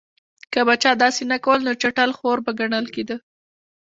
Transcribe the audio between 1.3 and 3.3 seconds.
نه کول نو چټل خور به ګڼل کېده.